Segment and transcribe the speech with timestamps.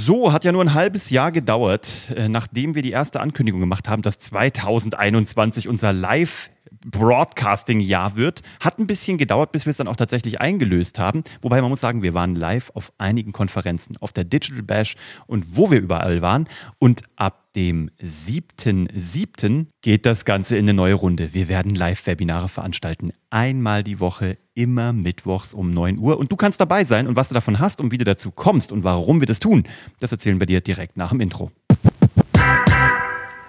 [0.00, 3.88] So, hat ja nur ein halbes Jahr gedauert, äh, nachdem wir die erste Ankündigung gemacht
[3.88, 6.50] haben, dass 2021 unser Live
[6.86, 8.42] Broadcasting-Jahr wird.
[8.60, 11.24] Hat ein bisschen gedauert, bis wir es dann auch tatsächlich eingelöst haben.
[11.42, 14.96] Wobei man muss sagen, wir waren live auf einigen Konferenzen, auf der Digital Bash
[15.26, 16.48] und wo wir überall waren.
[16.78, 19.66] Und ab dem 7.7.
[19.82, 21.34] geht das Ganze in eine neue Runde.
[21.34, 23.10] Wir werden Live-Webinare veranstalten.
[23.30, 26.18] Einmal die Woche, immer mittwochs um 9 Uhr.
[26.18, 27.06] Und du kannst dabei sein.
[27.06, 29.64] Und was du davon hast und wie du dazu kommst und warum wir das tun,
[30.00, 31.50] das erzählen wir dir direkt nach dem Intro.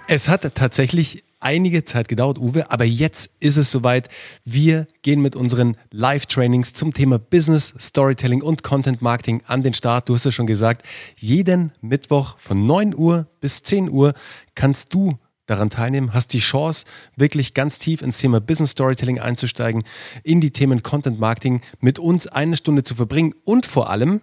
[0.07, 4.09] Es hat tatsächlich einige Zeit gedauert, Uwe, aber jetzt ist es soweit.
[4.45, 10.09] Wir gehen mit unseren Live-Trainings zum Thema Business, Storytelling und Content Marketing an den Start.
[10.09, 10.85] Du hast es schon gesagt,
[11.17, 14.13] jeden Mittwoch von 9 Uhr bis 10 Uhr
[14.55, 15.17] kannst du
[15.49, 19.83] daran teilnehmen, hast die Chance, wirklich ganz tief ins Thema Business Storytelling einzusteigen,
[20.23, 24.21] in die Themen Content Marketing mit uns eine Stunde zu verbringen und vor allem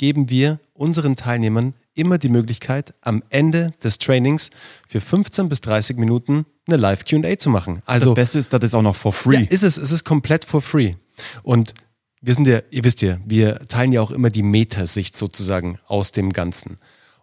[0.00, 4.50] geben wir unseren Teilnehmern immer die Möglichkeit, am Ende des Trainings
[4.88, 7.82] für 15 bis 30 Minuten eine Live QA zu machen.
[7.84, 9.42] Also, das Beste ist, das ist auch noch for free.
[9.42, 10.94] Ja, ist es, es ist komplett for free.
[11.42, 11.74] Und
[12.22, 16.12] wir sind ja, ihr wisst ja, wir teilen ja auch immer die Metasicht sozusagen aus
[16.12, 16.78] dem Ganzen.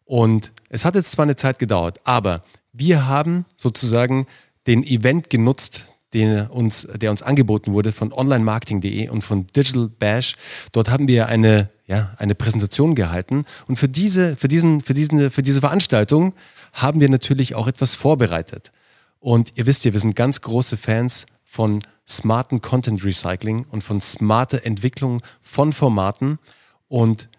[0.05, 4.27] Und es hat jetzt zwar eine Zeit gedauert, aber wir haben sozusagen
[4.67, 10.35] den Event genutzt, den uns, der uns angeboten wurde von onlinemarketing.de und von Digital Bash.
[10.73, 13.45] Dort haben wir eine, ja, eine Präsentation gehalten.
[13.67, 16.33] Und für diese, für, diesen, für, diesen, für diese Veranstaltung
[16.73, 18.71] haben wir natürlich auch etwas vorbereitet.
[19.19, 24.01] Und ihr wisst ja, wir sind ganz große Fans von smarten Content Recycling und von
[24.01, 26.39] smarter Entwicklung von Formaten.
[26.89, 27.29] Und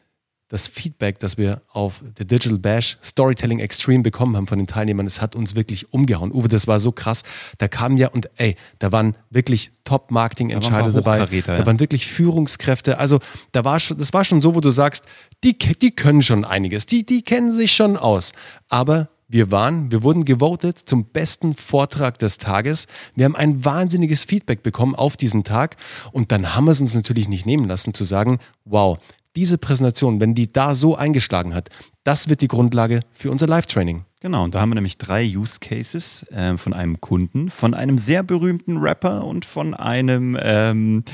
[0.48, 5.04] das Feedback, das wir auf der Digital Bash Storytelling Extreme bekommen haben von den Teilnehmern,
[5.04, 6.32] das hat uns wirklich umgehauen.
[6.32, 7.22] Uwe, das war so krass.
[7.58, 11.18] Da kamen ja und ey, da waren wirklich Top-Marketing-Entscheider da dabei.
[11.18, 11.56] Ja.
[11.56, 12.98] Da waren wirklich Führungskräfte.
[12.98, 13.20] Also
[13.52, 15.04] da war schon, das war schon so, wo du sagst,
[15.44, 18.32] die, die können schon einiges, die, die kennen sich schon aus.
[18.68, 22.86] Aber wir waren, wir wurden gewotet zum besten Vortrag des Tages.
[23.14, 25.76] Wir haben ein wahnsinniges Feedback bekommen auf diesen Tag
[26.12, 28.98] und dann haben wir es uns natürlich nicht nehmen lassen zu sagen, wow,
[29.38, 31.68] diese Präsentation, wenn die da so eingeschlagen hat,
[32.02, 34.04] das wird die Grundlage für unser Live-Training.
[34.18, 37.98] Genau, und da haben wir nämlich drei Use Cases äh, von einem Kunden, von einem
[37.98, 41.04] sehr berühmten Rapper und von einem ähm,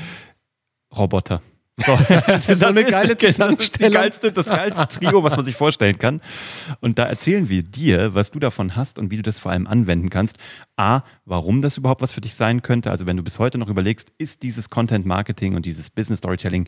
[0.97, 1.43] Roboter.
[1.77, 3.93] So, das ist so eine geile Zusammenstellung.
[3.93, 6.19] Das, geilste, das geilste Trio, was man sich vorstellen kann.
[6.79, 9.67] Und da erzählen wir dir, was du davon hast und wie du das vor allem
[9.67, 10.37] anwenden kannst.
[10.77, 12.91] A, warum das überhaupt was für dich sein könnte.
[12.91, 16.67] Also wenn du bis heute noch überlegst, ist dieses Content Marketing und dieses Business Storytelling,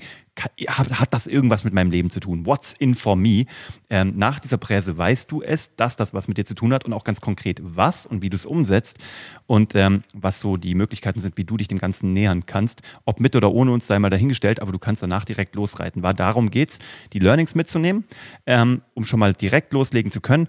[0.68, 2.46] hat, hat das irgendwas mit meinem Leben zu tun?
[2.46, 3.46] What's in for me?
[3.90, 6.86] Ähm, nach dieser Präse weißt du es, dass das was mit dir zu tun hat
[6.86, 8.98] und auch ganz konkret was und wie du es umsetzt
[9.46, 12.82] und ähm, was so die Möglichkeiten sind, wie du dich dem Ganzen nähern kannst.
[13.06, 16.04] Ob mit oder ohne uns sei mal dahingestellt, aber du kannst danach direkt losreiten.
[16.04, 16.80] War darum geht's,
[17.14, 18.06] die Learnings mitzunehmen,
[18.46, 20.48] ähm, um schon mal direkt loslegen zu können.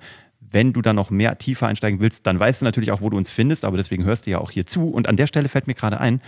[0.51, 3.17] Wenn du da noch mehr tiefer einsteigen willst, dann weißt du natürlich auch, wo du
[3.17, 4.89] uns findest, aber deswegen hörst du ja auch hier zu.
[4.89, 6.21] Und an der Stelle fällt mir gerade ein,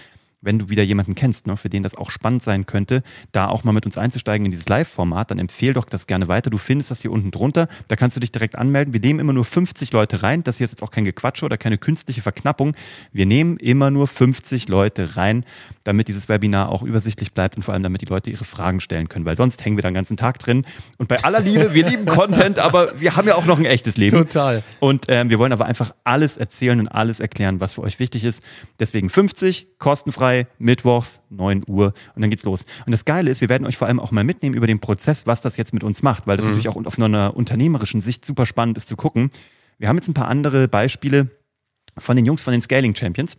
[0.43, 3.65] wenn du wieder jemanden kennst, ne, für den das auch spannend sein könnte, da auch
[3.65, 6.51] mal mit uns einzusteigen in dieses Live-Format, dann empfehle doch das gerne weiter.
[6.51, 7.69] Du findest das hier unten drunter.
[7.89, 8.95] Da kannst du dich direkt anmelden.
[8.95, 10.43] Wir nehmen immer nur 50 Leute rein.
[10.43, 12.75] Das hier ist jetzt auch kein Gequatsche oder keine künstliche Verknappung.
[13.13, 15.45] Wir nehmen immer nur 50 Leute rein,
[15.85, 19.09] damit dieses Webinar auch übersichtlich bleibt und vor allem damit die Leute ihre Fragen stellen
[19.09, 20.65] können, weil sonst hängen wir den ganzen Tag drin.
[20.99, 23.97] Und bei aller Liebe, wir lieben Content, aber wir haben ja auch noch ein echtes
[23.97, 24.17] Leben.
[24.17, 24.63] Total.
[24.79, 28.25] Und ähm, wir wollen aber einfach alles erzählen und alles erklären, was für euch wichtig
[28.25, 28.43] ist.
[28.79, 32.67] Deswegen 50, kostenfrei frei, mittwochs, 9 Uhr und dann geht's los.
[32.85, 35.27] Und das Geile ist, wir werden euch vor allem auch mal mitnehmen über den Prozess,
[35.27, 36.53] was das jetzt mit uns macht, weil das mhm.
[36.53, 39.31] natürlich auch auf einer unternehmerischen Sicht super spannend ist zu gucken.
[39.79, 41.29] Wir haben jetzt ein paar andere Beispiele
[41.97, 43.37] von den Jungs von den Scaling Champions,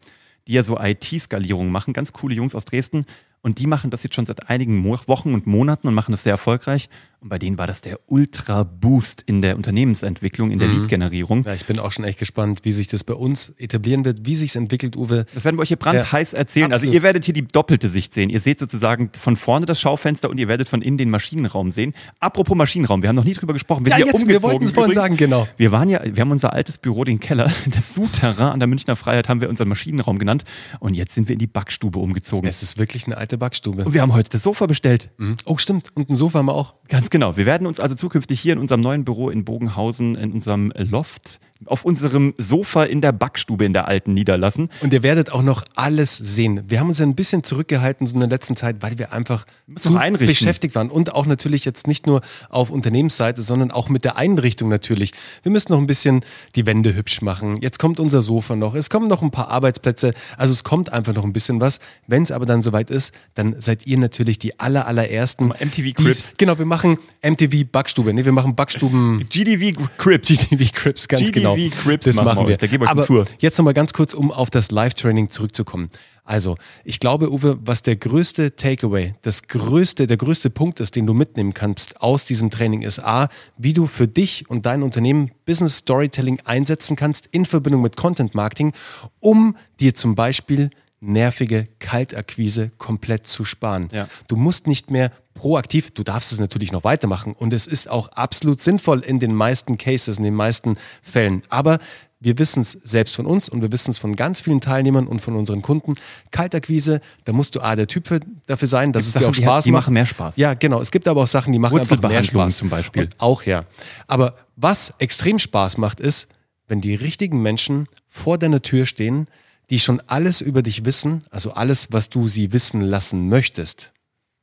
[0.48, 3.06] die ja so IT-Skalierung machen, ganz coole Jungs aus Dresden.
[3.42, 6.34] Und die machen das jetzt schon seit einigen Wochen und Monaten und machen das sehr
[6.34, 6.90] erfolgreich.
[7.22, 10.80] Und bei denen war das der Ultra-Boost in der Unternehmensentwicklung, in der mhm.
[10.80, 11.44] Lead-Generierung.
[11.44, 14.34] Ja, ich bin auch schon echt gespannt, wie sich das bei uns etablieren wird, wie
[14.34, 15.28] sich es entwickelt, Uwe.
[15.36, 16.66] Das werden wir euch hier brandheiß ja, erzählen.
[16.72, 16.88] Absolut.
[16.88, 18.32] Also ihr werdet hier die doppelte Sicht sehen.
[18.32, 21.94] Ihr seht sozusagen von vorne das Schaufenster und ihr werdet von innen den Maschinenraum sehen.
[22.20, 23.86] Apropos Maschinenraum, wir haben noch nie drüber gesprochen.
[23.86, 24.42] Wir ja, sind jetzt, umgezogen.
[24.42, 25.48] Wir wollten es vorhin sagen, genau.
[25.58, 28.96] Wir waren ja, wir haben unser altes Büro, den Keller, das Souterrain an der Münchner
[28.96, 30.44] Freiheit haben wir unseren Maschinenraum genannt.
[30.80, 32.50] Und jetzt sind wir in die Backstube umgezogen.
[32.50, 33.86] Es ist wirklich eine alte Backstube.
[33.86, 35.12] Und wir haben heute das Sofa bestellt.
[35.20, 35.38] Mhm.
[35.46, 35.90] Oh, stimmt.
[35.94, 36.74] Und ein Sofa haben wir auch.
[36.90, 37.38] Ganz genau.
[37.38, 41.40] Wir werden uns also zukünftig hier in unserem neuen Büro in Bogenhausen, in unserem Loft
[41.66, 44.70] auf unserem Sofa in der Backstube in der alten niederlassen.
[44.82, 46.64] Und ihr werdet auch noch alles sehen.
[46.68, 49.94] Wir haben uns ein bisschen zurückgehalten so in der letzten Zeit, weil wir einfach zu
[50.18, 50.90] beschäftigt waren.
[50.90, 55.12] Und auch natürlich jetzt nicht nur auf Unternehmensseite, sondern auch mit der Einrichtung natürlich.
[55.44, 56.26] Wir müssen noch ein bisschen
[56.56, 57.58] die Wände hübsch machen.
[57.62, 58.74] Jetzt kommt unser Sofa noch.
[58.76, 60.14] Es kommen noch ein paar Arbeitsplätze.
[60.38, 61.80] Also es kommt einfach noch ein bisschen was.
[62.08, 65.48] Wenn es aber dann soweit ist, dann seid ihr natürlich die aller, allerersten.
[65.48, 66.34] MTV Crips.
[66.38, 68.14] Genau, wir machen MTV Backstube.
[68.14, 69.26] Nee, wir machen Backstuben.
[69.30, 70.28] GDV Crips.
[70.28, 71.51] GDV Crips, ganz GDV genau.
[71.56, 72.58] Crips das machen wir.
[72.58, 73.26] Da gehen wir Aber Tour.
[73.40, 75.90] jetzt nochmal ganz kurz, um auf das Live-Training zurückzukommen.
[76.24, 81.08] Also, ich glaube, Uwe, was der größte Takeaway, das größte, der größte Punkt ist, den
[81.08, 83.28] du mitnehmen kannst aus diesem Training, ist A,
[83.58, 88.36] wie du für dich und dein Unternehmen Business Storytelling einsetzen kannst in Verbindung mit Content
[88.36, 88.72] Marketing,
[89.20, 90.70] um dir zum Beispiel
[91.02, 93.90] nervige Kaltakquise komplett zu sparen.
[93.92, 94.08] Ja.
[94.28, 98.10] Du musst nicht mehr proaktiv, du darfst es natürlich noch weitermachen und es ist auch
[98.10, 101.42] absolut sinnvoll in den meisten Cases, in den meisten Fällen.
[101.50, 101.80] Aber
[102.20, 105.22] wir wissen es selbst von uns und wir wissen es von ganz vielen Teilnehmern und
[105.22, 105.96] von unseren Kunden.
[106.30, 108.08] Kaltakquise, da musst du A, der Typ
[108.46, 109.88] dafür sein, dass es Sachen, dir auch Spaß die, macht.
[109.88, 110.38] Die machen mehr Spaß.
[110.38, 110.80] Ja, genau.
[110.80, 112.58] Es gibt aber auch Sachen, die machen einfach mehr Spaß.
[112.58, 113.06] zum Beispiel.
[113.06, 113.64] Und auch, ja.
[114.06, 116.28] Aber was extrem Spaß macht, ist,
[116.68, 119.28] wenn die richtigen Menschen vor deiner Tür stehen,
[119.72, 123.94] die schon alles über dich wissen, also alles, was du sie wissen lassen möchtest.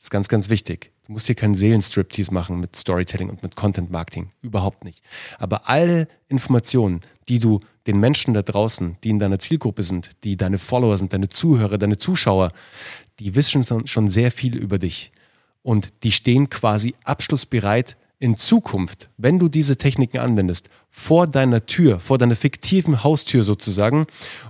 [0.00, 0.90] Ist ganz, ganz wichtig.
[1.06, 4.30] Du musst hier keinen Seelenstriptease machen mit Storytelling und mit Content Marketing.
[4.40, 5.02] Überhaupt nicht.
[5.38, 10.36] Aber alle Informationen, die du den Menschen da draußen, die in deiner Zielgruppe sind, die
[10.36, 12.52] deine Follower sind, deine Zuhörer, deine Zuschauer,
[13.18, 15.12] die wissen schon sehr viel über dich.
[15.62, 22.00] Und die stehen quasi abschlussbereit in Zukunft, wenn du diese Techniken anwendest, vor deiner Tür,
[22.00, 24.06] vor deiner fiktiven Haustür sozusagen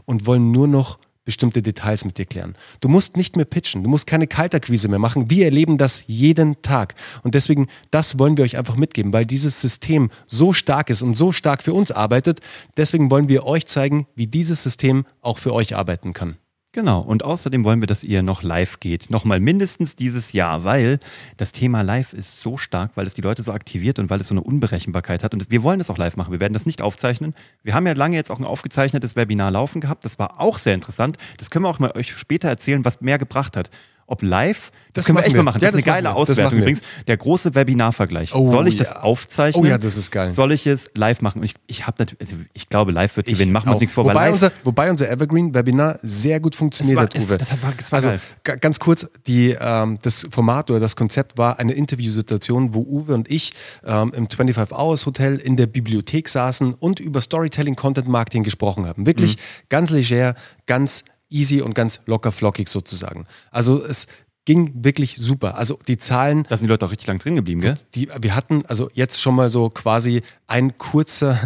[0.06, 0.98] und wollen nur noch
[1.28, 2.56] bestimmte Details mit dir klären.
[2.80, 5.28] Du musst nicht mehr pitchen, du musst keine Kalterquise mehr machen.
[5.28, 6.94] Wir erleben das jeden Tag.
[7.22, 11.12] Und deswegen, das wollen wir euch einfach mitgeben, weil dieses System so stark ist und
[11.12, 12.40] so stark für uns arbeitet.
[12.78, 16.38] Deswegen wollen wir euch zeigen, wie dieses System auch für euch arbeiten kann.
[16.78, 19.10] Genau, und außerdem wollen wir, dass ihr noch live geht.
[19.10, 21.00] Nochmal mindestens dieses Jahr, weil
[21.36, 24.28] das Thema live ist so stark, weil es die Leute so aktiviert und weil es
[24.28, 25.34] so eine Unberechenbarkeit hat.
[25.34, 26.30] Und wir wollen es auch live machen.
[26.30, 27.34] Wir werden das nicht aufzeichnen.
[27.64, 30.04] Wir haben ja lange jetzt auch ein aufgezeichnetes Webinar laufen gehabt.
[30.04, 31.18] Das war auch sehr interessant.
[31.38, 33.70] Das können wir auch mal euch später erzählen, was mehr gebracht hat
[34.08, 35.60] ob live, das, das können wir echt mal machen.
[35.60, 36.80] Das, ja, das ist eine geile Auswertung übrigens.
[37.06, 38.34] Der große Webinarvergleich.
[38.34, 38.80] Oh, Soll ich ja.
[38.80, 39.64] das aufzeichnen?
[39.64, 40.32] Oh ja, das ist geil.
[40.32, 41.40] Soll ich es live machen?
[41.40, 43.52] Und ich, ich habe natürlich, also ich glaube, live wird gewinnen.
[43.52, 44.04] Machen wir uns nichts vor.
[44.04, 47.36] Wobei, unser, wobei unser Evergreen-Webinar sehr gut funktioniert hat, Uwe.
[47.36, 48.08] Das, war, das war also
[48.42, 48.58] geil.
[48.58, 53.30] ganz kurz, die, ähm, das Format oder das Konzept war eine Interviewsituation, wo Uwe und
[53.30, 53.52] ich
[53.84, 58.86] ähm, im 25 Hours Hotel in der Bibliothek saßen und über Storytelling, Content Marketing gesprochen
[58.86, 59.04] haben.
[59.04, 59.40] Wirklich mhm.
[59.68, 60.34] ganz leger,
[60.66, 63.26] ganz easy und ganz locker flockig sozusagen.
[63.50, 64.06] Also es
[64.48, 65.58] ging wirklich super.
[65.58, 66.44] Also die Zahlen.
[66.48, 67.74] Da sind die Leute auch richtig lang drin geblieben, gell?
[67.94, 71.38] Die, wir hatten also jetzt schon mal so quasi ein kurzer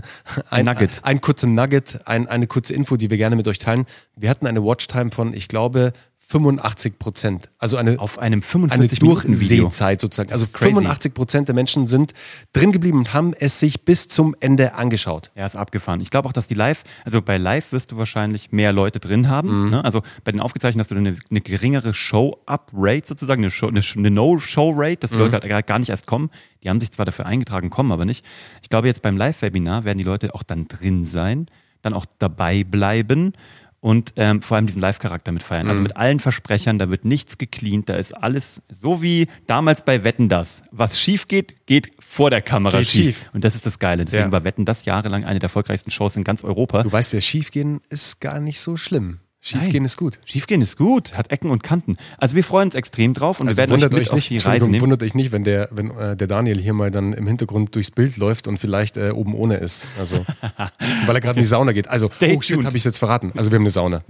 [0.51, 3.59] ein, Nugget, ein, ein kurzer Nugget, ein, eine kurze Info, die wir gerne mit euch
[3.59, 3.87] teilen.
[4.15, 5.93] Wir hatten eine Watchtime von, ich glaube,
[6.33, 7.51] 85 Prozent.
[7.59, 10.33] Also eine, auf einem 45 eine Durchsehzeit sozusagen.
[10.33, 12.15] Also 85 Prozent der Menschen sind
[12.55, 15.31] drin geblieben und haben es sich bis zum Ende angeschaut.
[15.35, 16.01] Ja, ist abgefahren.
[16.01, 19.29] Ich glaube auch, dass die Live, also bei Live wirst du wahrscheinlich mehr Leute drin
[19.29, 19.65] haben.
[19.65, 19.71] Mhm.
[19.71, 19.85] Ne?
[19.85, 24.97] Also bei den Aufgezeichneten hast du eine, eine geringere Show-Up-Rate sozusagen, eine, eine, eine No-Show-Rate,
[24.97, 25.25] dass die mhm.
[25.25, 26.31] Leute halt gar nicht erst kommen.
[26.63, 28.25] Die haben sich zwar dafür eingetragen, kommen aber nicht.
[28.63, 31.47] Ich glaube, jetzt beim Live-Webinar werden die Leute auch dann drin sein,
[31.83, 33.35] dann auch dabei bleiben
[33.83, 35.69] und ähm, vor allem diesen Live-Charakter mit feiern.
[35.69, 35.83] Also mhm.
[35.83, 40.05] Also mit allen Versprechern, da wird nichts gecleant, da ist alles so wie damals bei
[40.05, 40.63] Wetten das.
[40.71, 43.19] Was schief geht, geht vor der Kamera geht schief.
[43.19, 43.31] schief.
[43.33, 44.05] Und das ist das Geile.
[44.05, 44.33] Deswegen ja.
[44.33, 46.85] war Wetten das jahrelang eine der erfolgreichsten Shows in ganz Europa.
[46.85, 49.19] Du weißt, der Schiefgehen ist gar nicht so schlimm.
[49.45, 49.87] Schiefgehen Nein.
[49.87, 50.21] ist gut.
[50.25, 51.97] Schiefgehen ist gut, hat Ecken und Kanten.
[52.17, 54.29] Also wir freuen uns extrem drauf und also wir werden euch, mit euch nicht, auf
[54.29, 54.83] die Reise nehmen.
[54.83, 57.91] Wundert euch nicht, wenn der, wenn äh, der Daniel hier mal dann im Hintergrund durchs
[57.91, 59.85] Bild läuft und vielleicht äh, oben ohne ist.
[59.99, 60.25] Also
[61.07, 61.89] weil er gerade in die Sauna geht.
[61.89, 63.33] Also Stay oh shit, habe ich es jetzt verraten.
[63.35, 64.05] Also wir haben eine Sauna.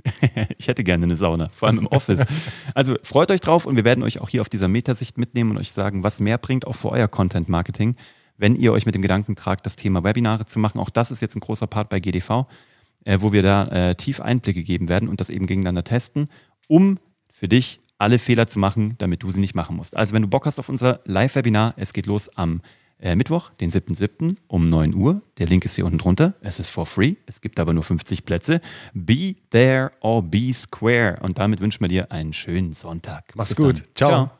[0.56, 2.20] ich hätte gerne eine Sauna, vor allem im Office.
[2.72, 5.58] also freut euch drauf und wir werden euch auch hier auf dieser Metasicht mitnehmen und
[5.58, 7.94] euch sagen, was mehr bringt auch für euer Content Marketing,
[8.38, 10.78] wenn ihr euch mit dem Gedanken tragt, das Thema Webinare zu machen.
[10.78, 12.46] Auch das ist jetzt ein großer Part bei GDV
[13.04, 16.28] äh, wo wir da äh, tief Einblicke geben werden und das eben gegeneinander testen,
[16.66, 16.98] um
[17.32, 19.96] für dich alle Fehler zu machen, damit du sie nicht machen musst.
[19.96, 22.62] Also wenn du Bock hast auf unser Live-Webinar, es geht los am
[23.00, 24.36] äh, Mittwoch, den 7.7.
[24.48, 25.22] um 9 Uhr.
[25.38, 26.34] Der Link ist hier unten drunter.
[26.40, 27.14] Es ist for free.
[27.26, 28.60] Es gibt aber nur 50 Plätze.
[28.92, 31.18] Be there or be square.
[31.20, 33.24] Und damit wünschen wir dir einen schönen Sonntag.
[33.34, 33.84] Mach's Bis gut.
[33.94, 34.10] Ciao.
[34.10, 34.30] Ciao.